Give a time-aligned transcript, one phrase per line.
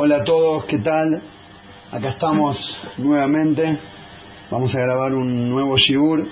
[0.00, 1.20] Hola a todos, ¿qué tal?
[1.90, 3.80] Acá estamos nuevamente.
[4.48, 6.24] Vamos a grabar un nuevo Shigur.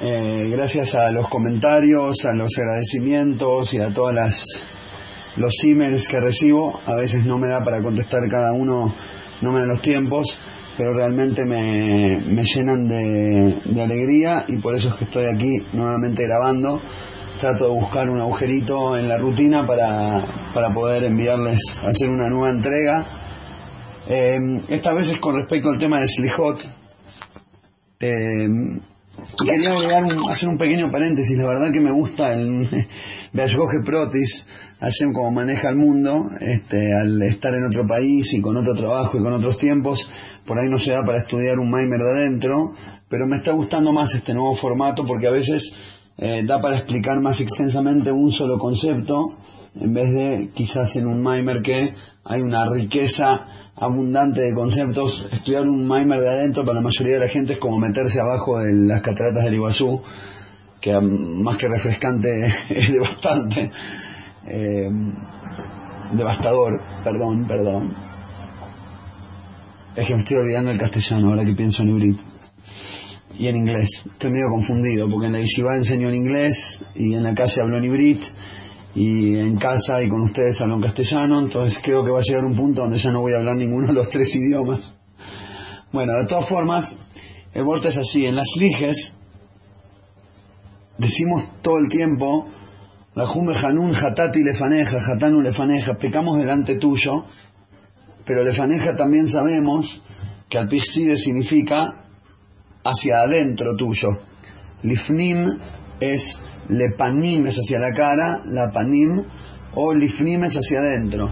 [0.00, 4.66] Eh, gracias a los comentarios, a los agradecimientos y a todas las
[5.36, 6.80] los emails que recibo.
[6.84, 8.92] A veces no me da para contestar cada uno,
[9.42, 10.26] no me dan los tiempos,
[10.76, 16.24] pero realmente me, me llenan de alegría y por eso es que estoy aquí nuevamente
[16.24, 16.80] grabando
[17.42, 22.50] trato de buscar un agujerito en la rutina para, para poder enviarles, hacer una nueva
[22.50, 23.04] entrega.
[24.06, 26.60] Eh, esta vez es con respecto al tema de Slijot.
[27.98, 28.48] Eh,
[29.44, 32.68] quería agregar un, hacer un pequeño paréntesis, la verdad que me gusta el
[33.32, 34.46] Beashgoge Protis,
[34.78, 39.18] Hashem como maneja el mundo, este, al estar en otro país y con otro trabajo
[39.18, 40.08] y con otros tiempos,
[40.46, 42.70] por ahí no se da para estudiar un Maimer de adentro,
[43.08, 45.72] pero me está gustando más este nuevo formato porque a veces
[46.18, 49.34] eh, da para explicar más extensamente un solo concepto,
[49.74, 55.28] en vez de quizás en un Maimer que hay una riqueza abundante de conceptos.
[55.32, 58.58] Estudiar un Maimer de adentro para la mayoría de la gente es como meterse abajo
[58.58, 60.02] de las cataratas del Iguazú,
[60.80, 63.70] que más que refrescante es devastante.
[64.46, 64.90] Eh,
[66.12, 67.94] devastador, perdón, perdón.
[69.96, 72.31] Es que me estoy olvidando el castellano ahora que pienso en Ibrit
[73.38, 73.88] y en inglés.
[74.12, 77.78] Estoy medio confundido porque en la Yeshiva enseño en inglés y en la casa hablo
[77.78, 78.20] en hibrit
[78.94, 82.44] y en casa y con ustedes hablo en castellano, entonces creo que va a llegar
[82.44, 84.98] un punto donde ya no voy a hablar ninguno de los tres idiomas.
[85.92, 86.98] Bueno, de todas formas,
[87.54, 89.16] el voto es así, en las liges
[90.98, 92.48] decimos todo el tiempo,
[93.14, 97.24] la jume hanun hatati lefaneja, hatanu lefaneja, pecamos delante tuyo,
[98.24, 100.02] pero lefaneja también sabemos
[100.48, 102.01] que al significa
[102.84, 104.18] hacia adentro tuyo.
[104.82, 105.58] Lifnim
[106.00, 109.22] es lepanim es hacia la cara, la panim,
[109.74, 111.30] o lifnim es hacia adentro.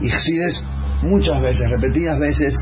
[0.00, 0.66] Y Xides
[1.02, 2.54] muchas veces, repetidas veces,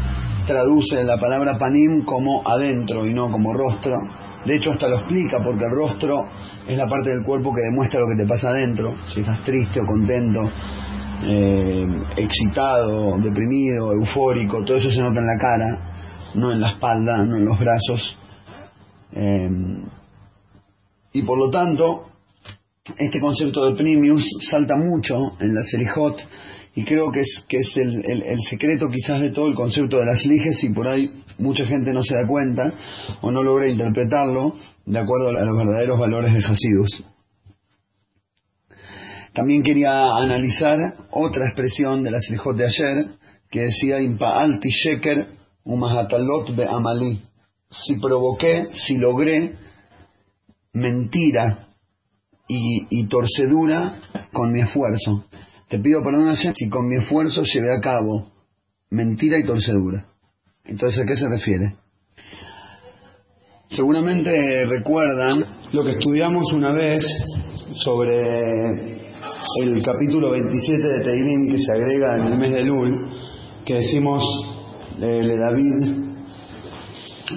[0.47, 3.97] traduce la palabra panim como adentro y no como rostro.
[4.44, 6.16] De hecho, hasta lo explica porque el rostro
[6.66, 8.94] es la parte del cuerpo que demuestra lo que te pasa adentro.
[9.04, 10.41] Si estás triste o contento,
[11.25, 15.88] eh, excitado, deprimido, eufórico, todo eso se nota en la cara
[16.34, 18.19] no en la espalda, no en los brazos.
[19.12, 19.50] Eh,
[21.12, 22.09] y por lo tanto,
[22.97, 26.21] este concepto de Primius salta mucho en la Serijot
[26.75, 30.25] y creo que es, que es el, secreto quizás de todo el concepto de las
[30.27, 32.72] liges y por ahí mucha gente no se da cuenta
[33.21, 34.53] o no logra interpretarlo
[34.87, 37.05] de acuerdo a los verdaderos valores de Hasidus.
[39.33, 40.78] También quería analizar
[41.10, 43.06] otra expresión de la Serijot de ayer
[43.50, 45.38] que decía Impa'alti Sheker
[45.68, 47.20] Umahatalot be Amalí.
[47.70, 49.52] Si provoqué, si logré
[50.72, 51.66] mentira
[52.48, 53.98] y, torcedura
[54.32, 55.26] con mi esfuerzo.
[55.68, 58.30] Te pido perdón si con mi esfuerzo llevé a cabo
[58.90, 60.06] mentira y torcedura.
[60.64, 61.74] Entonces, ¿a qué se refiere?
[63.66, 67.04] Seguramente recuerdan lo que estudiamos una vez
[67.72, 68.70] sobre
[69.60, 73.10] el capítulo 27 de Teilim que se agrega en el mes de Lul,
[73.66, 74.57] que decimos
[74.98, 76.09] de David.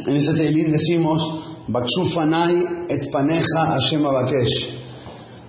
[0.07, 1.21] En ese Teilín decimos,
[1.67, 4.79] Baksufanai et paneja Hashem abakesh.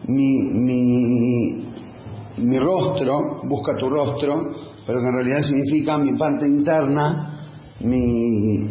[0.09, 1.65] Mi, mi,
[2.39, 4.53] mi rostro, busca tu rostro,
[4.87, 7.39] pero que en realidad significa mi parte interna,
[7.81, 8.67] mi,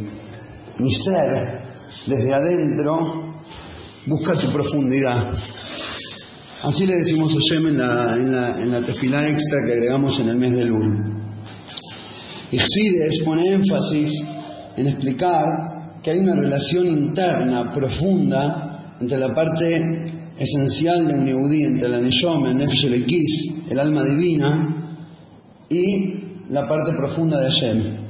[0.77, 1.63] mi ser,
[2.05, 3.33] desde adentro,
[4.05, 5.33] busca tu profundidad.
[6.63, 10.19] Así le decimos a Hashem en la, en la, en la tefilá extra que agregamos
[10.19, 11.10] en el mes de Lul.
[12.51, 14.11] Ixides pone énfasis
[14.75, 21.63] en explicar que hay una relación interna profunda entre la parte esencial de un Yehudi,
[21.63, 24.97] entre la Neshom, el Nefesh el alma divina,
[25.69, 28.01] y la parte profunda de Hashem.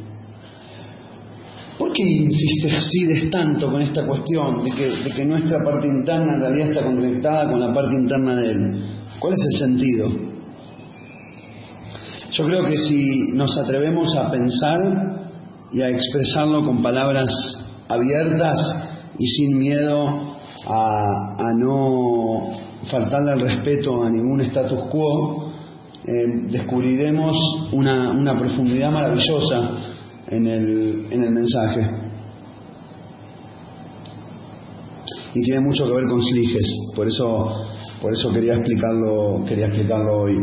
[1.77, 6.33] ¿Por qué insiste Ixides tanto con esta cuestión de que, de que nuestra parte interna
[6.33, 8.85] en realidad está conectada con la parte interna de Él?
[9.19, 10.30] ¿Cuál es el sentido?
[12.31, 14.79] Yo creo que si nos atrevemos a pensar
[15.73, 17.29] y a expresarlo con palabras
[17.89, 22.53] abiertas y sin miedo a, no
[22.89, 25.51] faltarle al respeto a ningún status quo,
[26.05, 27.35] eh, descubriremos
[27.73, 29.71] una, profundidad maravillosa
[30.27, 32.11] en el, en el mensaje.
[35.33, 37.49] Y tiene mucho que ver con Sliges, por eso,
[38.01, 40.37] por eso quería explicarlo, quería explicarlo hoy.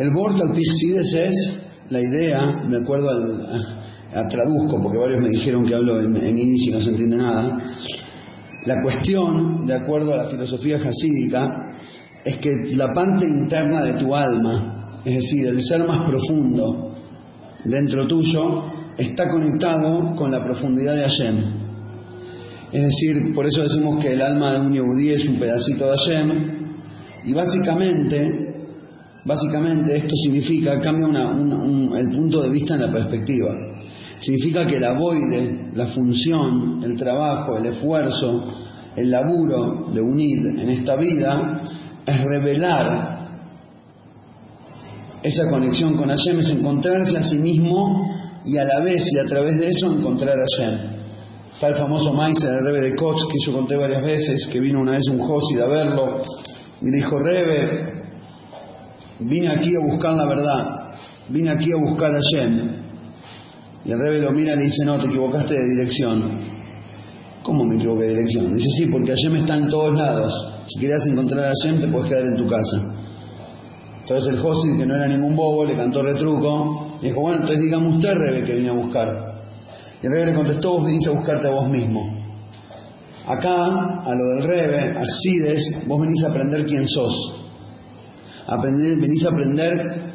[0.00, 1.60] El Bort al es
[1.90, 6.70] la idea, me acuerdo al, traduzco, porque varios me dijeron que hablo en, en y
[6.70, 7.58] no se entiende nada.
[8.64, 11.72] La cuestión, de acuerdo a la filosofía jasídica,
[12.24, 16.94] es que la parte interna de tu alma, es decir, el ser más profundo
[17.66, 18.40] dentro tuyo,
[18.96, 21.36] está conectado con la profundidad de Hashem.
[22.72, 25.90] Es decir, por eso decimos que el alma de un Yehudí es un pedacito de
[25.90, 26.60] Hashem,
[27.26, 28.49] y básicamente,
[29.24, 33.50] básicamente esto significa, cambia el punto de vista en la perspectiva.
[34.18, 38.48] Significa que la voide, la función, el trabajo, el esfuerzo,
[38.96, 41.62] el laburo de unir en esta vida
[42.06, 43.20] es revelar
[45.22, 48.06] esa conexión con Hashem, es encontrarse a sí mismo
[48.44, 51.00] y a la vez y a través de eso encontrar a Hashem.
[51.52, 54.80] Está el famoso Meiser, el Rebe de Koch, que yo conté varias veces, que vino
[54.80, 56.22] una vez un Josid a verlo
[56.80, 58.02] y le dijo, Rebe,
[59.20, 60.94] vine aquí a buscar la verdad,
[61.28, 62.80] vine aquí a buscar a Hashem.
[63.84, 66.38] Y el Rebe lo mira y le dice, no, te equivocaste de dirección.
[67.42, 68.54] ¿Cómo me equivoqué de dirección?
[68.54, 70.32] Dice, sí, porque Hashem está en todos lados.
[70.66, 73.00] Si querías encontrar a Hashem, te puedes quedar en tu casa.
[74.00, 77.62] Entonces el Josid, que no era ningún bobo, le cantó retruco, y dijo, bueno, entonces
[77.62, 79.08] dígame usted, Rebe, que vine a buscar.
[80.02, 82.00] Y el Rebe le contestó, vos viniste a buscarte a vos mismo.
[83.26, 83.66] Acá,
[84.04, 85.02] a lo del Rebe, a
[85.86, 87.39] vos venís a aprender quién sos.
[88.56, 90.10] Venís a aprender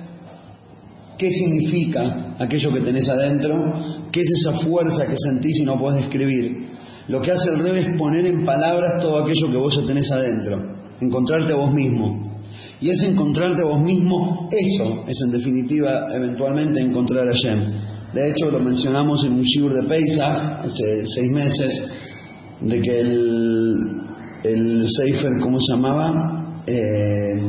[1.17, 3.53] qué significa aquello que tenés adentro,
[4.11, 6.67] qué es esa fuerza que sentís y no podés describir.
[7.07, 10.11] Lo que hace el Rebe es poner en palabras todo aquello que vos ya tenés
[10.11, 10.57] adentro,
[10.99, 12.41] encontrarte a vos mismo.
[12.81, 17.63] Y es encontrarte a vos mismo, eso es en definitiva eventualmente encontrar a Shem.
[18.13, 21.91] De hecho, lo mencionamos en un Shur de Pesach hace seis meses,
[22.61, 23.75] de que el,
[24.43, 26.63] el Seifer, ¿cómo se llamaba?
[26.65, 27.41] Eh,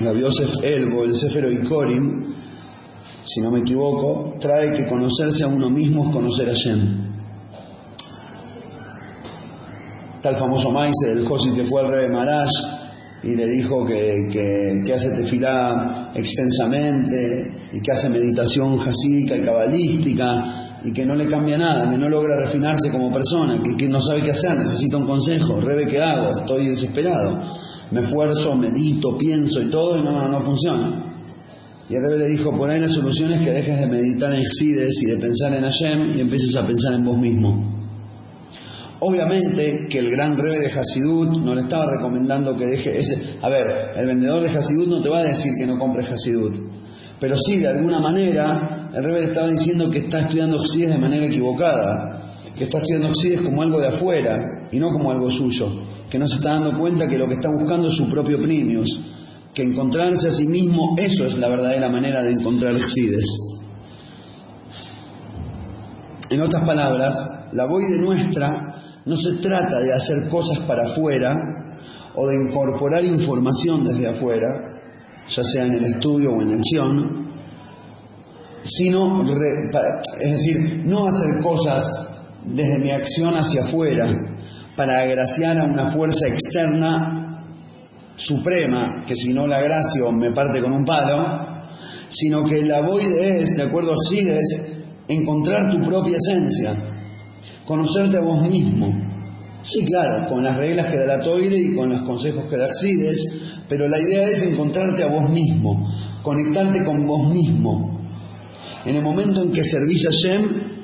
[0.00, 2.34] Yosef Elbo, el Sefer Oikorim,
[3.24, 7.10] si no me equivoco, trae que conocerse a uno mismo es conocer a Shem.
[10.22, 12.50] El famoso Maise del Josi que fue al rey Marash
[13.22, 20.78] y le dijo que, que, hace tefilá extensamente y que hace meditación jasídica y cabalística
[20.84, 24.00] y que no le cambia nada, que no logra refinarse como persona, que, que no
[24.00, 26.30] sabe qué hacer, necesita un consejo, Rebe, ¿qué hago?
[26.38, 27.40] Estoy desesperado,
[27.90, 31.06] me esfuerzo, medito, pienso y todo y no, no funciona.
[31.88, 34.44] Y el Rebe le dijo, por ahí la solución es que dejes de meditar en
[34.44, 37.80] Sides y de pensar en Hashem y empieces a pensar en vos mismo.
[39.00, 43.38] Obviamente que el gran rebe de Hasidut no le estaba recomendando que deje ese.
[43.40, 46.54] A ver, el vendedor de Hasidut no te va a decir que no compres Hasidut,
[47.18, 50.98] pero sí, de alguna manera, el rebe le estaba diciendo que está estudiando Hasidut de
[50.98, 52.19] manera equivocada,
[52.56, 55.68] que está estudiando Hasidut como algo de afuera y no como algo suyo,
[56.10, 59.00] que no se está dando cuenta que lo que está buscando es su propio primius,
[59.54, 63.24] que encontrarse a sí mismo, eso es la verdadera manera de encontrar Hasidut.
[66.30, 67.14] En otras palabras,
[67.52, 68.70] la voy de nuestra
[69.04, 71.34] no se trata de hacer cosas para afuera
[72.14, 74.48] o de incorporar información desde afuera,
[75.28, 77.30] ya sea en el estudio o en la acción,
[78.62, 79.24] sino,
[80.20, 82.10] es decir, no hacer cosas
[82.44, 84.06] desde mi acción hacia afuera
[84.76, 87.44] para agraciar a una fuerza externa
[88.16, 91.50] suprema, que si no la agracio me parte con un palo,
[92.08, 96.74] sino que la voide es, de acuerdo a Sides, encontrar tu propia esencia,
[97.64, 99.08] conocerte a vos mismo.
[99.62, 102.68] Sí, claro, con las reglas que da la Toire y con los consejos que da
[102.68, 105.86] Cides, pero la idea es encontrarte a vos mismo,
[106.22, 108.00] conectarte con vos mismo.
[108.84, 110.79] En el momento en que servís a Shem,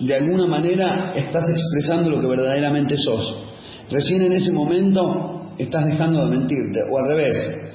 [0.00, 3.48] de alguna manera estás expresando lo que verdaderamente sos.
[3.90, 7.68] Recién en ese momento estás dejando de mentirte, o al revés,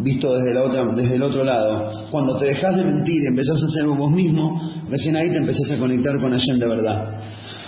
[0.00, 1.90] visto desde, la otra, desde el otro lado.
[2.10, 5.72] Cuando te dejas de mentir y empezás a ser vos mismo, recién ahí te empezás
[5.72, 7.20] a conectar con Hashem de verdad.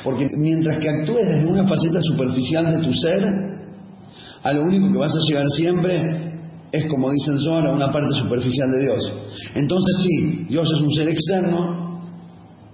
[0.04, 3.50] Porque mientras que actúes desde una faceta superficial de tu ser,
[4.42, 6.30] a lo único que vas a llegar siempre
[6.72, 9.12] es, como dicen Zohar, a una parte superficial de Dios.
[9.54, 11.79] Entonces sí, Dios es un ser externo,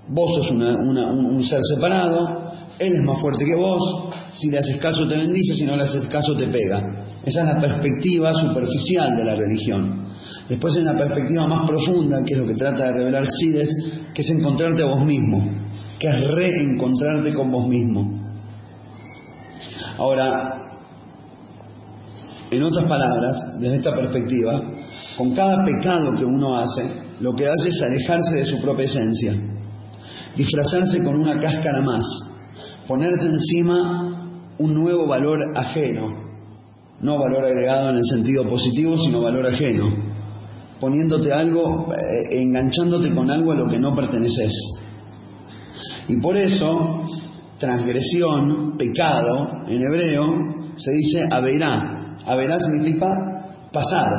[0.08, 5.06] vos sos un ser separado, Él es más fuerte que vos, si le haces caso
[5.08, 7.06] te bendice, si no le haces caso te pega.
[7.24, 10.06] Esa es la perspectiva superficial de la religión.
[10.48, 13.74] Después hay una perspectiva más profunda, que es lo que trata de revelar Sides,
[14.14, 15.42] que es encontrarte a vos mismo,
[15.98, 18.26] que es reencontrarte con vos mismo.
[19.98, 20.56] Ahora,
[22.50, 24.62] en otras palabras, desde esta perspectiva,
[25.18, 26.82] con cada pecado que uno hace,
[27.20, 29.34] lo que hace es alejarse de su propia esencia,
[30.36, 32.04] disfrazarse con una cáscara más,
[32.86, 36.26] ponerse encima un nuevo valor ajeno,
[37.00, 39.92] no valor agregado en el sentido positivo, sino valor ajeno,
[40.80, 44.52] poniéndote algo, eh, enganchándote con algo a lo que no perteneces.
[46.08, 47.02] Y por eso,
[47.58, 50.24] transgresión, pecado, en hebreo,
[50.76, 52.18] se dice Averá.
[52.24, 53.06] Averá significa
[53.72, 54.10] pasar.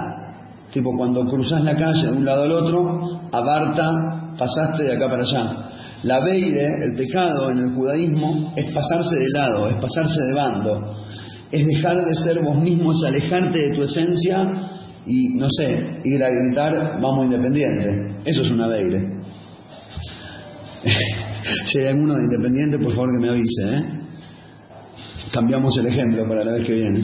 [0.71, 5.23] Tipo cuando cruzas la calle de un lado al otro, Abarta, pasaste de acá para
[5.23, 5.76] allá.
[6.07, 11.03] La Beire, el pecado en el judaísmo, es pasarse de lado, es pasarse de bando.
[11.51, 14.53] Es dejar de ser vos mismo, es alejarte de tu esencia
[15.05, 18.21] y, no sé, ir a gritar, vamos independiente.
[18.23, 19.17] Eso es una Beire.
[21.65, 23.63] si hay alguno de independiente, por favor que me avise.
[23.63, 23.83] ¿eh?
[25.33, 27.03] Cambiamos el ejemplo para la vez que viene.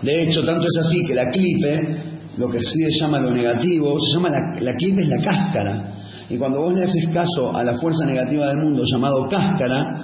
[0.00, 2.02] De hecho, tanto es así que la clipe,
[2.38, 5.92] lo que se llama lo negativo, se llama la, la clipe es la cáscara.
[6.28, 10.02] Y cuando vos le haces caso a la fuerza negativa del mundo llamado cáscara,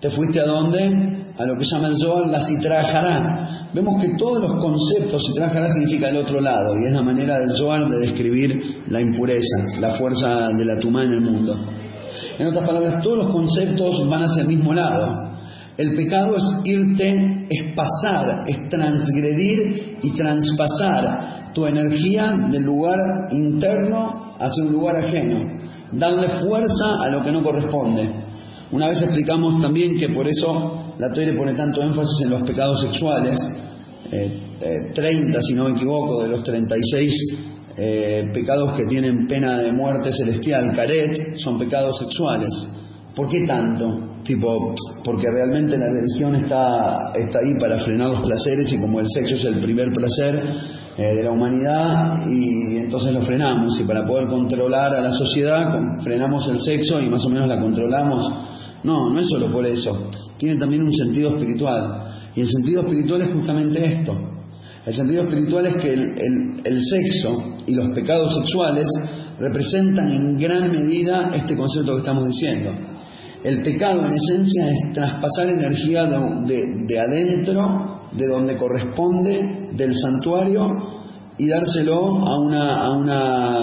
[0.00, 1.24] te fuiste a dónde?
[1.38, 3.68] A lo que llama el Zohar la citrajará.
[3.74, 7.50] Vemos que todos los conceptos, citrajará significa el otro lado, y es la manera del
[7.50, 11.56] Zohar de describir la impureza, la fuerza de la tumá en el mundo.
[12.38, 15.32] En otras palabras, todos los conceptos van hacia el mismo lado.
[15.76, 22.98] El pecado es irte, es pasar, es transgredir y traspasar tu energía del lugar
[23.30, 25.58] interno hacia un lugar ajeno,
[25.92, 28.26] darle fuerza a lo que no corresponde.
[28.72, 32.80] Una vez explicamos también que por eso la Toire pone tanto énfasis en los pecados
[32.80, 33.38] sexuales,
[34.10, 34.24] 30
[34.60, 37.46] eh, eh, si no me equivoco, de los 36
[37.78, 42.50] eh, pecados que tienen pena de muerte celestial, caret, son pecados sexuales.
[43.14, 43.86] ¿Por qué tanto?
[44.24, 44.74] Tipo,
[45.04, 49.36] porque realmente la religión está, está ahí para frenar los placeres y como el sexo
[49.36, 50.42] es el primer placer
[50.98, 55.66] eh, de la humanidad y entonces lo frenamos y para poder controlar a la sociedad
[56.02, 58.22] frenamos el sexo y más o menos la controlamos.
[58.84, 63.22] No, no es solo por eso, tiene también un sentido espiritual y el sentido espiritual
[63.22, 64.16] es justamente esto.
[64.86, 68.86] El sentido espiritual es que el sexo y los pecados sexuales
[69.38, 72.70] representan en gran medida este concepto que estamos diciendo.
[73.42, 80.85] El pecado en esencia es traspasar energía de, adentro, de donde corresponde, del santuario,
[81.38, 83.62] y dárselo a una, a una,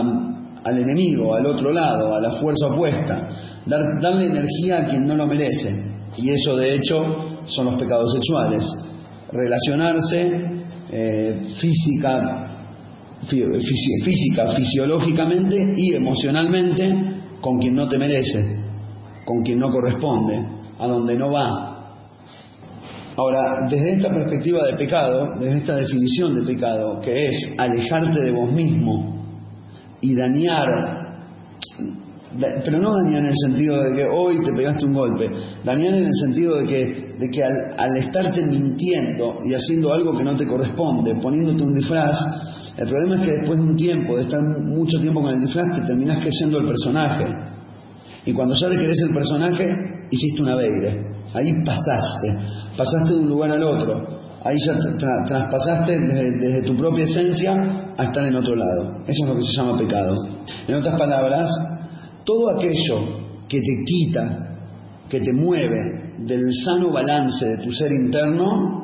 [0.63, 3.30] al enemigo, al otro lado, a la fuerza opuesta.
[3.65, 5.70] Dar, darle energía a quien no lo merece.
[6.18, 6.96] Y eso de hecho
[7.46, 8.70] son los pecados sexuales.
[9.32, 12.68] Relacionarse eh, física,
[13.22, 16.94] física, fisiológicamente y emocionalmente
[17.42, 18.63] con quien no te merece
[19.25, 20.44] con quien no corresponde,
[20.80, 21.73] a donde no va.
[23.15, 28.32] Ahora, desde esta perspectiva de pecado, desde esta definición de pecado, que es alejarte de
[28.32, 29.24] vos mismo
[30.01, 31.03] y dañar,
[32.65, 35.29] pero no dañar en el sentido de que hoy te pegaste un golpe,
[35.63, 40.24] dañar en el sentido de que, de que al, estarte mintiendo y haciendo algo que
[40.24, 42.17] no te corresponde, poniéndote un disfraz,
[42.77, 45.77] el problema es que después de un tiempo, de estar mucho tiempo con el disfraz,
[45.77, 47.24] te terminás creciendo el personaje.
[48.25, 51.13] Y cuando ya te querés el personaje, hiciste una beire.
[51.36, 52.27] Ahí pasaste,
[52.77, 54.22] pasaste de un lugar al otro.
[54.44, 54.74] Ahí ya
[55.25, 59.03] traspasaste desde, tu propia esencia a estar en otro lado.
[59.08, 60.18] Eso es lo que se llama pecado.
[60.68, 61.50] En otras palabras,
[62.25, 64.58] todo aquello que te quita,
[65.08, 68.82] que te mueve del sano balance de tu ser interno,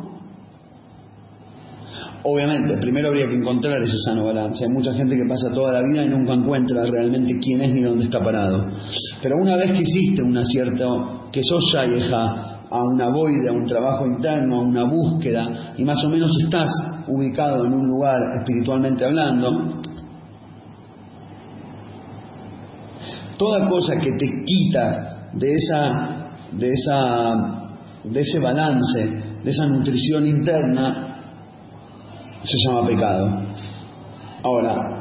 [2.22, 4.66] Obviamente, primero habría que encontrar ese sano balance.
[4.66, 7.82] Hay mucha gente que pasa toda la vida y nunca encuentra realmente quién es ni
[7.82, 8.68] dónde está parado.
[9.24, 10.86] Pero una vez que hiciste una cierta,
[11.32, 15.84] que sos ya hija a una voide, a un trabajo interno, a una búsqueda, y
[15.84, 16.72] más o menos estás
[17.08, 19.80] ubicado en un lugar espiritualmente hablando,
[23.38, 27.70] toda cosa que te quita de esa, de esa,
[28.04, 31.06] de ese balance, de esa nutrición interna,
[32.44, 33.48] se llama pecado.
[34.44, 35.00] Ahora,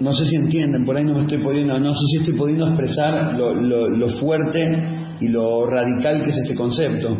[0.00, 2.68] no sé si entienden, por ahí no me estoy pudiendo, no sé si estoy pudiendo
[2.68, 7.16] expresar lo, fuerte y lo radical que es este concepto.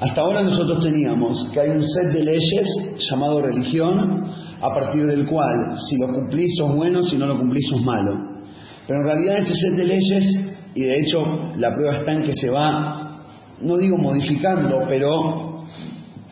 [0.00, 4.26] Hasta ahora nosotros teníamos que hay un set de leyes llamado religión,
[4.60, 8.14] a partir del cual si lo cumplís sos bueno, si no lo cumplís sos malo.
[8.86, 11.24] Pero en realidad ese set de leyes, y de hecho
[11.56, 13.24] la prueba está en que se va,
[13.60, 15.64] no digo modificando, pero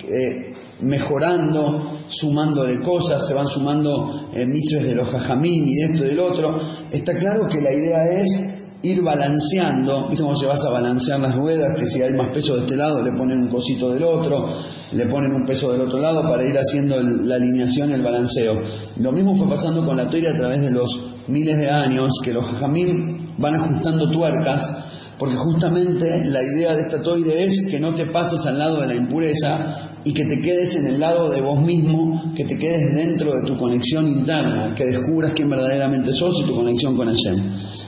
[0.05, 6.09] eh, mejorando, sumándole cosas, se van sumando eh, de los jajamín y de esto y
[6.09, 6.61] del otro.
[6.91, 8.52] Está claro que la idea es
[8.83, 11.79] ir balanceando, ¿viste cómo se vas a balancear las ruedas?
[11.79, 14.49] Que si hay más peso de este lado le ponen un cosito del otro,
[14.93, 18.53] le ponen un peso del otro lado para ir haciendo la alineación, el balanceo.
[18.99, 20.89] Lo mismo fue pasando con la teoría a través de los
[21.29, 27.01] miles de años, que los jajamín van ajustando tuercas porque justamente la idea de esta
[27.01, 30.75] toide es que no te pases al lado de la impureza y que te quedes
[30.75, 34.85] en el lado de vos mismo, que te quedes dentro de tu conexión interna, que
[34.85, 37.41] descubras quién verdaderamente sos y tu conexión con Hashem.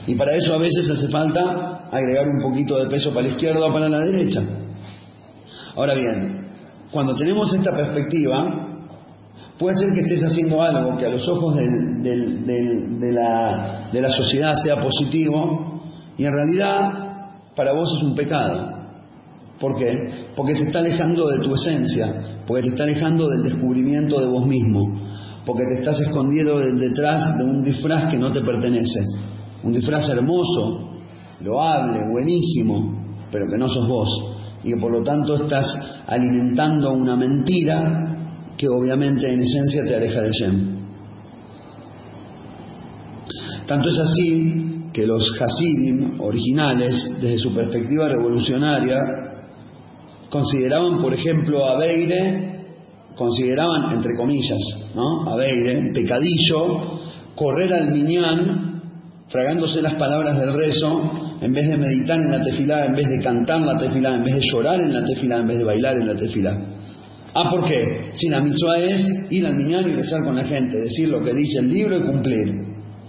[0.07, 3.65] Y para eso a veces hace falta agregar un poquito de peso para la izquierda
[3.65, 4.41] o para la derecha.
[5.75, 6.47] Ahora bien,
[6.89, 8.79] cuando tenemos esta perspectiva,
[9.59, 14.53] puede ser que estés haciendo algo que a los ojos de, la, de la sociedad
[14.55, 15.83] sea positivo
[16.17, 17.04] y en realidad
[17.55, 18.75] para vos es un pecado.
[19.59, 20.27] ¿Por qué?
[20.35, 24.45] Porque te está alejando de tu esencia, porque te está alejando del descubrimiento de vos
[24.45, 24.99] mismo,
[25.45, 28.99] porque te estás escondiendo detrás de un disfraz que no te pertenece,
[29.63, 30.99] un disfraz hermoso,
[31.41, 37.15] loable, buenísimo, pero que no sos vos, y que por lo tanto estás alimentando una
[37.15, 38.11] mentira
[38.57, 40.75] que obviamente en esencia te aleja de Shem.
[43.67, 48.97] Tanto es así que los Hasidim originales, desde su perspectiva revolucionaria,
[50.29, 52.63] consideraban, por ejemplo, a Beire,
[53.13, 55.29] consideraban, entre comillas, ¿no?
[55.29, 56.97] a Beire, pecadillo,
[57.35, 58.83] correr al miñán,
[59.27, 61.11] fragándose las palabras del rezo,
[61.41, 64.35] en vez de meditar en la tefilá, en vez de cantar la tefilá, en vez
[64.35, 66.57] de llorar en la tefilá, en vez de bailar en la tefilá.
[67.33, 68.11] Ah, ¿por qué?
[68.13, 71.33] Si la mitzvah es ir al miñán y rezar con la gente, decir lo que
[71.33, 72.64] dice el libro y cumplir.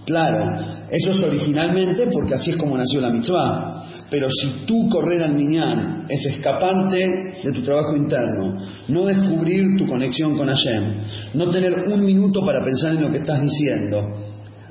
[0.06, 3.88] Claro, eso es originalmente porque así es como nació la mitzvah.
[4.08, 9.84] Pero si tú correr al miñán es escaparte de tu trabajo interno, no descubrir tu
[9.84, 10.94] conexión con Hashem,
[11.34, 14.00] no tener un minuto para pensar en lo que estás diciendo,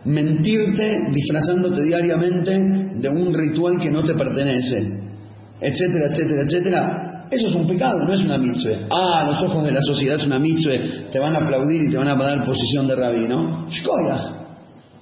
[0.06, 2.58] mentirte disfrazándote diariamente
[2.96, 4.88] de un ritual que no te pertenece,
[5.60, 8.88] etcétera, etcétera, etcétera, eso es un pecado, no es una mitzvah.
[8.89, 11.98] Ah, los ojos de la sociedad es una mitzvah, te van a aplaudir y te
[11.98, 13.68] van a dar posición de rabino.
[13.68, 14.35] Shkoyah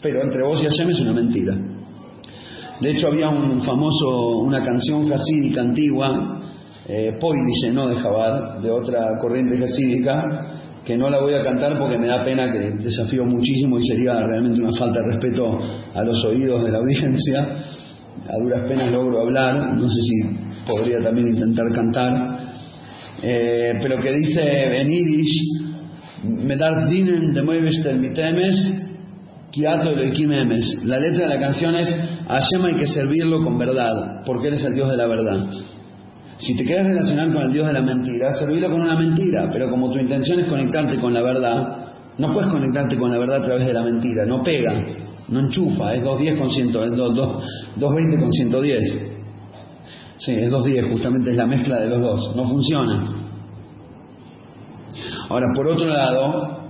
[0.04, 1.56] pero entre vos y Hashem es una mentira.
[2.82, 6.42] De hecho, había un famoso, una canción hasídica antigua,
[6.86, 7.12] eh,
[7.46, 10.22] dice, no de Jabad, de otra corriente hasídica,
[10.86, 14.20] que no la voy a cantar porque me da pena que desafío muchísimo y sería
[14.20, 15.58] realmente una falta de respeto
[15.94, 17.42] a los oídos de la audiencia.
[17.42, 22.12] A duras penas logro hablar, no sé si podría también intentar cantar,
[23.22, 25.63] eh, pero que dice en Yiddish,
[26.24, 28.83] Medar dinen de mi temes
[29.62, 31.96] la letra de la canción es
[32.28, 35.48] Hashem hay que servirlo con verdad, porque eres el Dios de la verdad.
[36.38, 39.70] Si te quieres relacionar con el Dios de la mentira, servirlo con una mentira, pero
[39.70, 41.62] como tu intención es conectarte con la verdad,
[42.18, 44.74] no puedes conectarte con la verdad a través de la mentira, no pega,
[45.28, 49.02] no enchufa, es 210 con 100, es 220 con 110.
[50.18, 53.04] Sí, es 210, justamente es la mezcla de los dos, no funciona.
[55.30, 56.62] Ahora, por otro lado,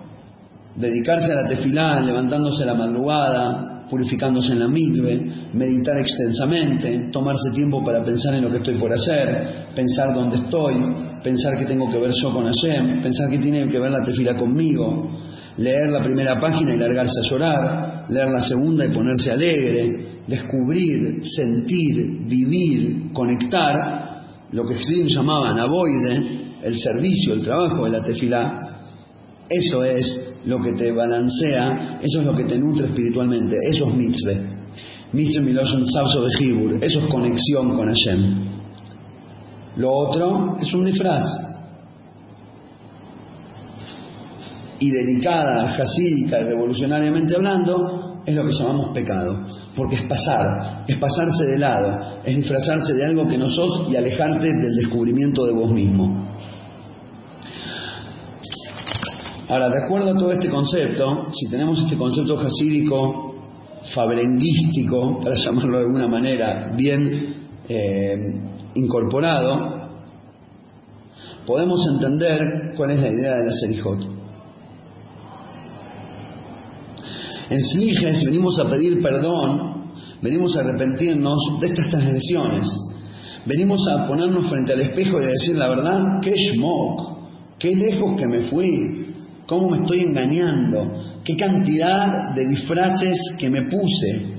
[0.76, 7.52] dedicarse a la tefilá, levantándose a la madrugada, purificándose en la migbe, meditar extensamente, tomarse
[7.54, 10.74] tiempo para pensar en lo que estoy por hacer, pensar dónde estoy,
[11.24, 14.36] pensar que tengo que ver yo con Hashem, pensar que tiene que ver la tefilá
[14.36, 15.12] conmigo,
[15.58, 21.24] leer la primera página y largarse a llorar, leer la segunda y ponerse alegre, descubrir,
[21.24, 28.64] sentir, vivir, conectar, lo que Sim llamaban avoide, el servicio, el trabajo de la tefilá,
[29.50, 33.94] eso es lo que te balancea, eso es lo que te nutre espiritualmente, eso es
[33.94, 34.34] mitzvah.
[35.14, 38.54] Mitzvah miloshon tzavso bejibur, eso es conexión con Hashem.
[39.78, 41.24] Lo otro es un disfraz.
[44.80, 49.40] Y dedicada, hasídica y revolucionariamente hablando, es lo que llamamos pecado,
[49.76, 53.96] porque es pasar, es pasarse de lado, es disfrazarse de algo que no sos y
[53.96, 56.36] alejarte del descubrimiento de vos mismo.
[59.50, 63.36] Ahora, de acuerdo a todo este concepto, si tenemos este concepto jasídico,
[63.94, 67.10] fabrenguístico, para llamarlo de alguna manera, bien
[67.68, 68.16] eh,
[68.76, 69.90] incorporado,
[71.46, 74.00] podemos entender cuál es la idea de la Serijot.
[77.50, 82.70] En Sliges venimos a pedir perdón, venimos a arrepentirnos de estas transgresiones,
[83.46, 87.18] venimos a ponernos frente al espejo y a decir la verdad, qué schmock,
[87.60, 89.03] qué lejos que me fui,
[89.54, 94.34] cómo me estoy engañando, qué cantidad de disfraces que me puse,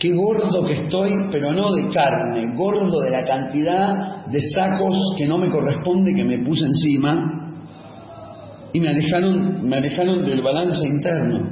[0.00, 5.28] qué gordo que estoy, pero no de carne, gordo de la cantidad de sacos que
[5.28, 7.52] no me corresponde que me puse encima
[8.72, 11.48] y me alejaron, me alejaron del balance interno,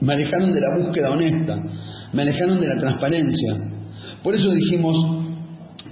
[0.00, 1.60] me alejaron de la búsqueda honesta,
[2.12, 3.54] me alejaron de la transparencia.
[4.22, 4.94] Por eso dijimos,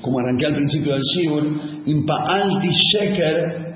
[0.00, 3.67] como arranqué al principio del Shibur, impa alti sheker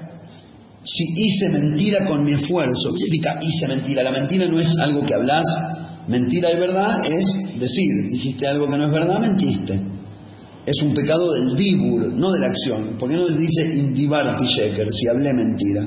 [0.85, 4.03] si hice mentira con mi esfuerzo, ¿qué significa hice mentira?
[4.03, 5.45] La mentira no es algo que hablas,
[6.09, 9.81] mentira y verdad es decir, dijiste algo que no es verdad, mentiste.
[10.67, 12.97] Es un pecado del dibur, no de la acción.
[12.99, 15.87] ¿Por qué no dice indivarti sheker, si hablé mentira?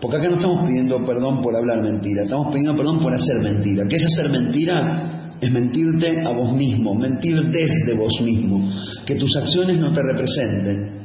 [0.00, 3.86] Porque acá no estamos pidiendo perdón por hablar mentira, estamos pidiendo perdón por hacer mentira.
[3.88, 5.30] ¿Qué es hacer mentira?
[5.40, 8.68] Es mentirte a vos mismo, mentir desde vos mismo,
[9.04, 11.00] que tus acciones no te representen,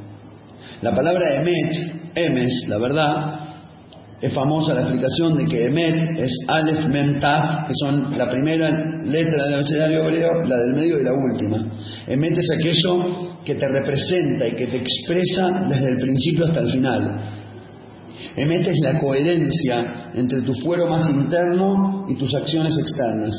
[0.81, 3.39] La palabra emet, emes, la verdad,
[4.21, 8.69] es famosa la explicación de que Emet es Aleph Mem Taf, que son la primera
[9.01, 11.71] letra del abecedario hebreo, la del medio y la última.
[12.05, 16.69] Emet es aquello que te representa y que te expresa desde el principio hasta el
[16.69, 17.21] final.
[18.35, 23.33] Emet es la coherencia entre tu fuero más interno y tus acciones externas.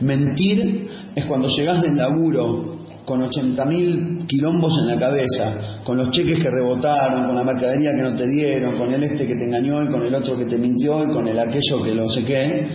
[0.00, 6.42] Mentir es cuando llegas del laburo con 80.000 quilombos en la cabeza, con los cheques
[6.42, 9.82] que rebotaron, con la mercadería que no te dieron, con el este que te engañó
[9.82, 12.68] y con el otro que te mintió y con el aquello que lo sé qué,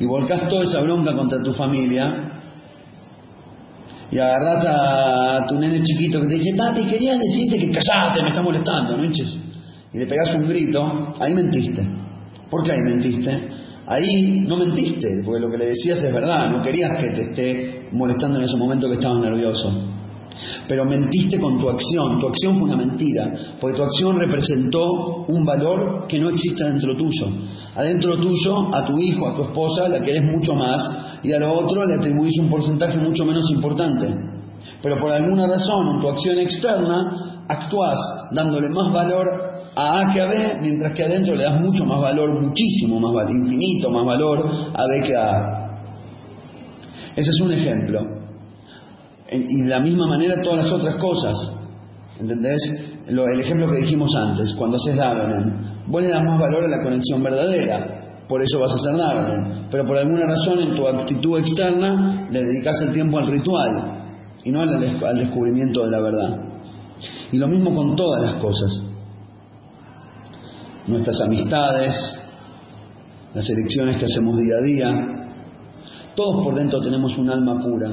[0.00, 2.32] y volcás toda esa bronca contra tu familia,
[4.10, 8.28] y agarrás a tu nene chiquito que te dice, papi, quería decirte que callate, me
[8.28, 9.04] está molestando, ¿no?
[9.04, 11.82] Y le pegás un grito, ahí mentiste.
[12.50, 13.48] ¿Por qué ahí mentiste?
[13.86, 17.88] Ahí no mentiste, porque lo que le decías es verdad, no querías que te esté
[17.92, 19.72] molestando en ese momento que estabas nervioso.
[20.68, 25.44] Pero mentiste con tu acción, tu acción fue una mentira, porque tu acción representó un
[25.44, 27.26] valor que no existe dentro tuyo.
[27.76, 31.52] Adentro tuyo, a tu hijo, a tu esposa, la querés mucho más, y a lo
[31.52, 34.35] otro le atribuís un porcentaje mucho menos importante.
[34.86, 37.98] Pero por alguna razón, en tu acción externa, actúas
[38.30, 39.26] dándole más valor
[39.74, 43.12] a A que a B, mientras que adentro le das mucho más valor, muchísimo más
[43.12, 45.70] valor, infinito más valor a B que a A.
[47.16, 48.00] Ese es un ejemplo.
[49.28, 51.34] Y de la misma manera todas las otras cosas.
[52.20, 53.02] ¿Entendés?
[53.08, 55.88] el ejemplo que dijimos antes, cuando haces Davening.
[55.88, 59.66] Vos le das más valor a la conexión verdadera, por eso vas a hacer Davening.
[59.68, 63.95] Pero por alguna razón en tu actitud externa le dedicas el tiempo al ritual
[64.46, 66.44] y no al descubrimiento de la verdad.
[67.32, 68.96] Y lo mismo con todas las cosas
[70.86, 71.94] nuestras amistades,
[73.34, 75.28] las elecciones que hacemos día a día.
[76.14, 77.90] Todos por dentro tenemos un alma pura.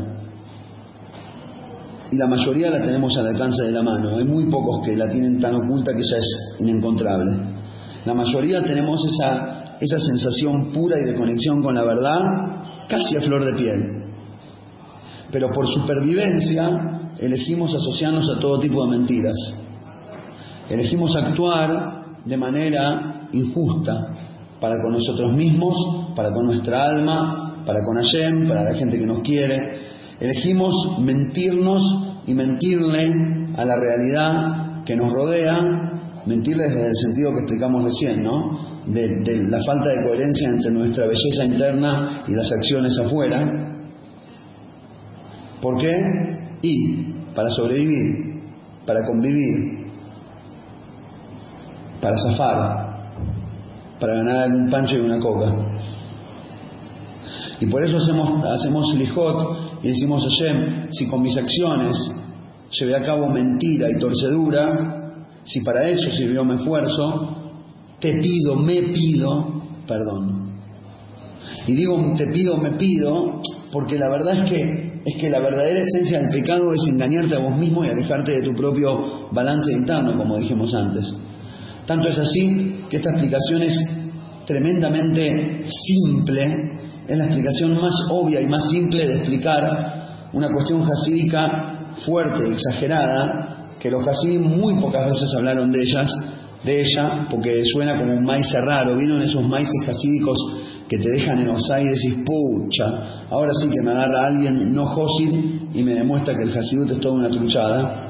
[2.12, 4.18] Y la mayoría la tenemos al alcance de la mano.
[4.18, 7.32] Hay muy pocos que la tienen tan oculta que ya es inencontrable.
[8.06, 13.22] La mayoría tenemos esa, esa sensación pura y de conexión con la verdad casi a
[13.22, 14.03] flor de piel.
[15.34, 19.36] Pero por supervivencia elegimos asociarnos a todo tipo de mentiras.
[20.70, 24.14] Elegimos actuar de manera injusta
[24.62, 25.76] para con nosotros mismos,
[26.16, 29.80] para con nuestra alma, para con Hashem, para la gente que nos quiere.
[30.20, 31.82] Elegimos mentirnos
[32.28, 33.12] y mentirle
[33.58, 38.86] a la realidad que nos rodea, mentirle desde el sentido que explicamos recién, ¿no?
[38.86, 43.73] De, de la falta de coherencia entre nuestra belleza interna y las acciones afuera.
[45.64, 46.60] ¿Por qué?
[46.62, 48.42] Y para sobrevivir,
[48.86, 49.88] para convivir,
[52.02, 53.14] para zafar,
[53.98, 55.56] para ganar algún pancho y una coca.
[57.62, 61.98] Y por eso hacemos, hacemos lijot y decimos, Hashem, si con mis acciones
[62.78, 67.54] llevé a cabo mentira y torcedura, si para eso sirvió mi esfuerzo,
[68.00, 70.60] te pido, me pido perdón.
[71.68, 75.80] Y digo te pido, me pido, porque la verdad es que, es que la verdadera
[75.80, 80.18] esencia del pecado es engañarte a vos mismo y alejarte de tu propio balance interno,
[80.18, 81.14] como dijimos antes.
[81.86, 83.78] Tanto es así que esta explicación es
[84.46, 91.92] tremendamente simple, es la explicación más obvia y más simple de explicar una cuestión jasídica
[92.06, 96.10] fuerte, exagerada, que los hasidim muy pocas veces hablaron de ellas,
[96.64, 100.38] de ella, porque suena como un maíz raro, vieron esos maíces jasídicos
[100.98, 104.86] que te dejan en Osai y decís, pucha, ahora sí que me agarra alguien no
[104.88, 108.04] josid y me demuestra que el hasidut es toda una truchada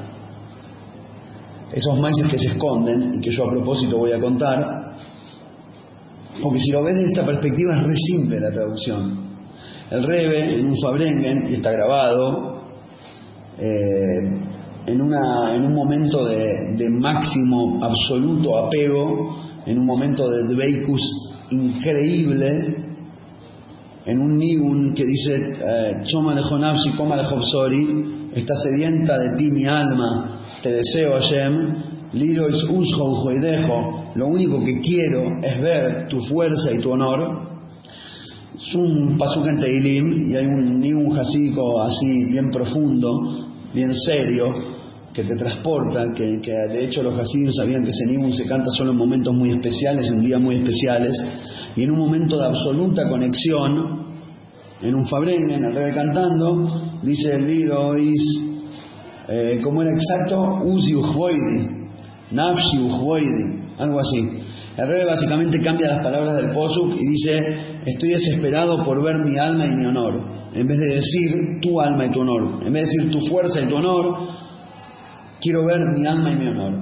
[1.74, 4.94] esos maíces que se esconden y que yo a propósito voy a contar,
[6.40, 9.24] porque si lo ves desde esta perspectiva es re simple la traducción.
[9.90, 12.62] El Rebe en un Fabrengen, y está grabado,
[13.58, 14.42] eh,
[14.86, 22.76] en, una, en un momento de, máximo, absoluto apego, en un momento de Dveikus increíble,
[24.06, 29.66] en un Nigun que dice, eh, Choma lejonavsi, coma lejobsori, está sedienta de ti mi
[29.66, 36.08] alma, te deseo Hashem, Liro es usjo y dejo, lo único que quiero es ver
[36.08, 37.54] tu fuerza y tu honor.
[38.54, 43.92] Es un pasuk en Teilim y hay un, ni un jasídico así bien profundo, bien
[43.94, 44.54] serio,
[45.14, 48.90] que te transporta, que, de hecho los hasidim sabían que ese nigun se canta solo
[48.90, 51.14] en momentos muy especiales, en días muy especiales,
[51.76, 54.04] y en un momento de absoluta conexión,
[54.82, 56.66] en un fabrengue, en el rey cantando,
[57.02, 58.54] dice el Liro is
[59.28, 61.88] eh, como era exacto, Uzi Ujboidi,
[62.32, 64.30] Nafshi Ujboidi, algo así.
[64.76, 69.38] El rey básicamente cambia las palabras del Posuk y dice, estoy desesperado por ver mi
[69.38, 70.28] alma y mi honor.
[70.52, 73.62] En vez de decir tu alma y tu honor, en vez de decir tu fuerza
[73.62, 74.18] y tu honor,
[75.44, 76.72] quiero ver mi alma y mi honor.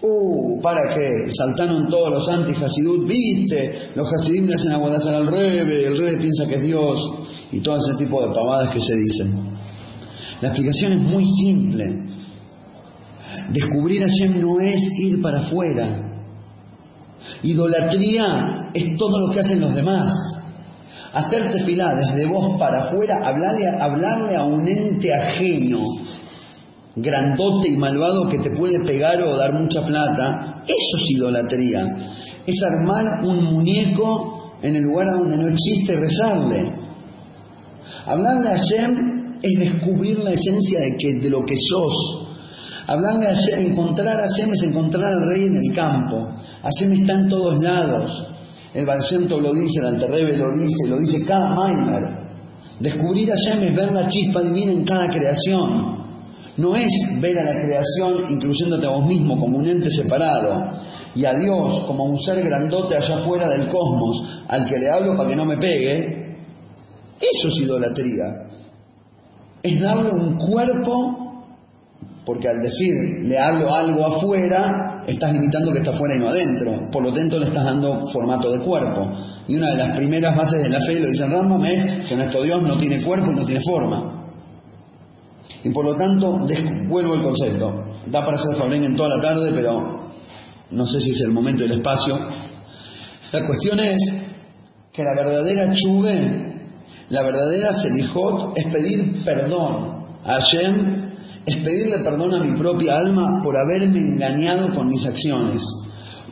[0.00, 1.28] Uh, ¿para qué?
[1.36, 6.46] Saltaron todos los anti-Hasidut, viste, los Hasidim le hacen aguadazar al Rebe, el Rebe piensa
[6.46, 6.98] que es Dios,
[7.50, 9.56] y todo ese tipo de pavadas que se dicen.
[10.40, 11.98] La explicación es muy simple.
[13.50, 16.02] Descubrir a Hashem no es ir para afuera.
[17.42, 20.12] Idolatría es todo lo que hacen los demás.
[21.12, 25.80] Hacerte filar desde vos para afuera, hablarle, hablarle a un ente ajeno,
[26.96, 31.82] grandote y malvado que te puede pegar o dar mucha plata, eso es idolatría.
[32.46, 36.72] Es armar un muñeco en el lugar donde no existe y rezarle.
[38.06, 42.22] Hablarle a Hashem es descubrir la esencia de, que, de lo que sos.
[42.86, 46.28] Hablarle a Hashem, encontrar a Hashem es encontrar al rey en el campo.
[46.62, 48.30] Hashem está en todos lados.
[48.72, 52.26] El Barcento lo dice, el Alterrebe lo dice, lo dice cada Maimer.
[52.80, 55.95] Descubrir a Hashem es ver la chispa divina en cada creación.
[56.56, 56.90] No es
[57.20, 60.70] ver a la creación incluyéndote a vos mismo como un ente separado
[61.14, 65.16] y a Dios como un ser grandote allá afuera del cosmos al que le hablo
[65.16, 66.36] para que no me pegue.
[67.20, 68.24] Eso es idolatría.
[69.62, 71.44] Es darle un cuerpo,
[72.24, 76.90] porque al decir le hablo algo afuera, estás limitando que está afuera y no adentro.
[76.90, 79.10] Por lo tanto, le estás dando formato de cuerpo.
[79.48, 82.42] Y una de las primeras bases de la fe, lo dicen Rambam, es que nuestro
[82.42, 84.15] Dios no tiene cuerpo y no tiene forma.
[85.64, 86.44] Y por lo tanto,
[86.88, 87.84] vuelvo al concepto.
[88.06, 90.12] Da para hacer en toda la tarde, pero
[90.70, 92.18] no sé si es el momento y el espacio.
[93.32, 93.98] La cuestión es
[94.92, 96.70] que la verdadera chuve,
[97.10, 101.12] la verdadera selijot, es pedir perdón a Hashem,
[101.44, 105.62] es pedirle perdón a mi propia alma por haberme engañado con mis acciones,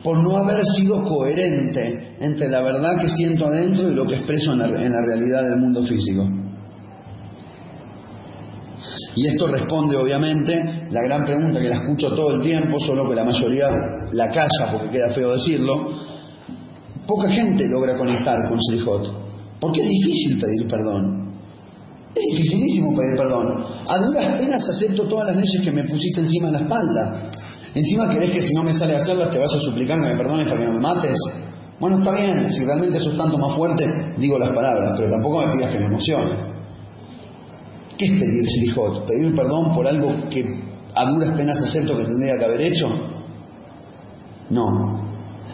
[0.03, 4.53] por no haber sido coherente entre la verdad que siento adentro y lo que expreso
[4.53, 6.44] en la realidad del mundo físico.
[9.15, 13.15] Y esto responde, obviamente, la gran pregunta que la escucho todo el tiempo, solo que
[13.15, 13.69] la mayoría
[14.11, 15.87] la calla porque queda feo decirlo.
[17.07, 19.25] Poca gente logra conectar con Selijot.
[19.59, 21.33] Porque es difícil pedir perdón.
[22.13, 23.65] Es dificilísimo pedir perdón.
[23.87, 27.21] A duras penas acepto todas las leyes que me pusiste encima de la espalda.
[27.73, 30.17] Encima querés que si no me sale a hacerlas te vas a suplicar que me
[30.17, 31.17] perdones para que no me mates.
[31.79, 33.85] Bueno, está bien, si realmente sos tanto más fuerte,
[34.17, 36.54] digo las palabras, pero tampoco me pidas que me emocione.
[37.97, 39.07] ¿Qué es pedir selijot?
[39.07, 40.43] ¿Pedir perdón por algo que
[40.93, 42.87] a duras penas acepto que tendría que haber hecho?
[44.49, 45.05] No.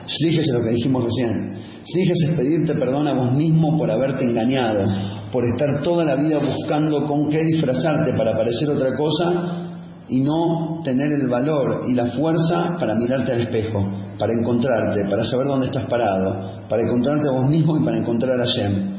[0.06, 1.54] Slijes es lo que dijimos recién.
[1.84, 4.86] Slijes es pedirte perdón a vos mismo por haberte engañado,
[5.32, 9.68] por estar toda la vida buscando con qué disfrazarte para parecer otra cosa
[10.08, 13.80] y no tener el valor y la fuerza para mirarte al espejo,
[14.18, 18.40] para encontrarte, para saber dónde estás parado, para encontrarte a vos mismo y para encontrar
[18.40, 18.91] a Shem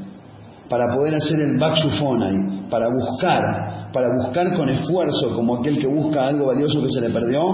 [0.73, 6.29] para poder hacer el Bakshufonai, para buscar, para buscar con esfuerzo, como aquel que busca
[6.29, 7.45] algo valioso que se le perdió,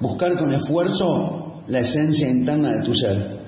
[0.00, 1.04] buscar con esfuerzo
[1.66, 3.42] la esencia interna de tu ser.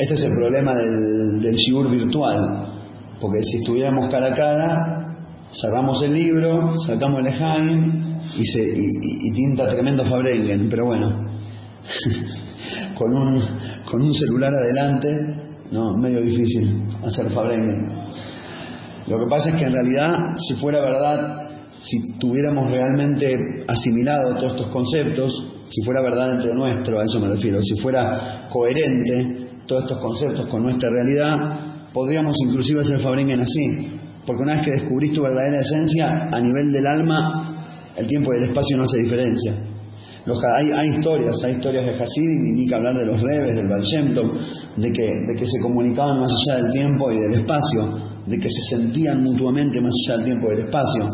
[0.00, 1.56] Este es el problema del, del
[1.92, 2.72] virtual,
[3.20, 5.16] porque si estuviéramos cara a cara,
[5.52, 11.26] sacamos el libro, sacamos el Ejaim, y, se, y, pinta tremendo Fabrengen, pero bueno,
[12.94, 13.42] con, un,
[13.90, 15.10] con un celular adelante,
[15.72, 18.00] no, medio difícil hacer Fabrengen.
[19.06, 21.50] Lo que pasa es que en realidad, si fuera verdad,
[21.82, 27.28] si tuviéramos realmente asimilado todos estos conceptos, si fuera verdad dentro nuestro, a eso me
[27.28, 33.98] refiero, si fuera coherente todos estos conceptos con nuestra realidad, podríamos inclusive hacer Fabrengen así,
[34.26, 37.47] porque una vez que descubrís tu verdadera esencia, a nivel del alma,
[37.98, 39.54] el tiempo y el espacio no hace diferencia.
[40.54, 43.82] hay, historias, hay historias de Hasidim, y ni que hablar de los reves, del Baal
[44.76, 47.82] de que, se comunicaban más allá del tiempo y del espacio,
[48.26, 51.06] de que se sentían mutuamente más allá del tiempo y del espacio.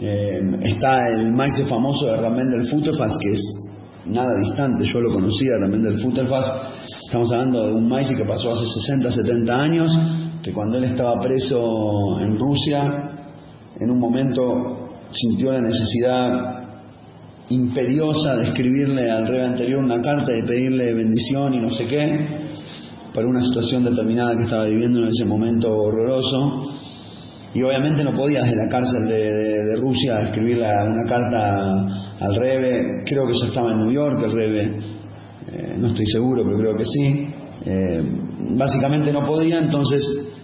[0.00, 3.54] Eh, está el maíz famoso de Ramén del Futterfast, que es
[4.06, 6.78] nada distante, yo lo conocía, Ramén del Futterfast.
[7.06, 9.98] Estamos hablando de un maíz que pasó hace 60, 70 años,
[10.42, 13.10] que cuando él estaba preso en Rusia,
[13.80, 14.77] en un momento
[15.10, 16.58] sintió la necesidad
[17.50, 22.46] imperiosa de escribirle al rey anterior una carta y pedirle bendición y no sé qué,
[23.14, 26.62] para una situación determinada que estaba viviendo en ese momento horroroso.
[27.54, 33.26] Y obviamente no podía desde la cárcel de, Rusia escribirle una carta al Rebe, creo
[33.26, 34.62] que ya estaba en New York el Rebe,
[35.50, 37.28] eh, no estoy seguro, pero creo que sí.
[37.64, 38.02] Eh,
[38.50, 40.02] básicamente no podía, entonces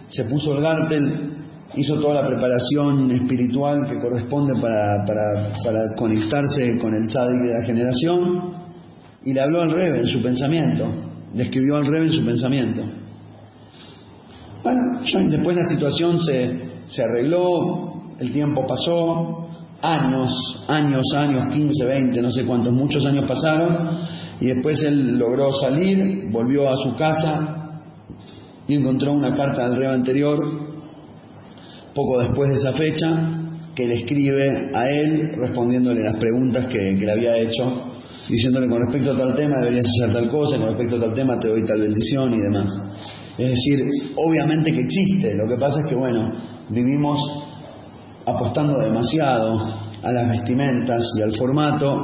[0.08, 1.33] se puso el gártel
[1.76, 7.64] hizo toda la preparación espiritual que corresponde para, para, conectarse con el tzadik de la
[7.64, 8.54] generación
[9.24, 10.86] y le habló al Rebe en su pensamiento,
[11.34, 12.82] le escribió al Rebe en su pensamiento.
[14.62, 19.48] Bueno, después la situación se, se arregló, el tiempo pasó,
[19.82, 23.98] años, años, años, 15, 20, no sé cuántos, muchos años pasaron,
[24.40, 27.82] y después él logró salir, volvió a su casa
[28.66, 30.63] y encontró una carta del rey anterior,
[31.94, 33.40] poco después de esa fecha,
[33.74, 37.64] que le escribe a él respondiéndole las preguntas que, le había hecho,
[38.28, 41.38] diciéndole con respecto a tal tema deberías hacer tal cosa, con respecto a tal tema
[41.38, 42.68] te doy tal bendición y demás.
[43.36, 43.84] Es decir,
[44.16, 46.32] obviamente que existe, lo que pasa es que, bueno,
[46.68, 47.20] vivimos
[48.26, 49.58] apostando demasiado
[50.02, 51.98] a las vestimentas y al formato,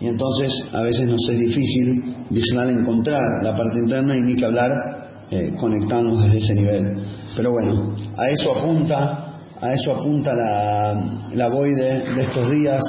[0.00, 4.44] y entonces a veces nos es difícil vigilar encontrar la parte interna y ni que
[4.44, 4.95] hablar
[5.30, 6.98] eh, conectarnos desde ese nivel.
[7.36, 12.82] Pero bueno, a eso apunta, a eso apunta la, la boide de estos días,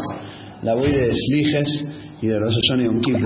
[0.61, 1.85] la boide de Sliges
[2.21, 3.21] y de los Yom Kippur.